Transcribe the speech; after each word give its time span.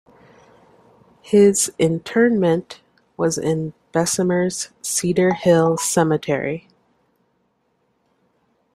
His 1.21 1.71
interment 1.77 2.81
was 3.17 3.37
in 3.37 3.73
Bessemer's 3.91 4.69
Cedar 4.81 5.35
Hill 5.35 5.77
Cemetery. 5.77 6.67